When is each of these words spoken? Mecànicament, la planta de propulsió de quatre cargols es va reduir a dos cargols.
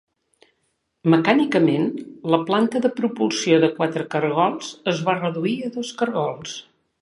Mecànicament, 1.13 1.85
la 2.35 2.39
planta 2.47 2.81
de 2.85 2.91
propulsió 3.01 3.59
de 3.65 3.69
quatre 3.77 4.07
cargols 4.15 4.73
es 4.95 5.05
va 5.11 5.17
reduir 5.21 5.55
a 5.69 5.71
dos 5.77 5.95
cargols. 6.03 6.59